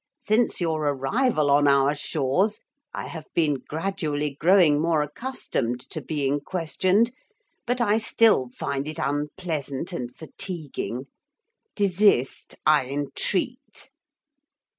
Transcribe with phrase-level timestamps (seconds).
[0.23, 2.61] Since your arrival on our shores
[2.91, 7.11] I have been gradually growing more accustomed to being questioned,
[7.67, 11.05] but I still find it unpleasant and fatiguing.
[11.75, 13.91] Desist, I entreat.'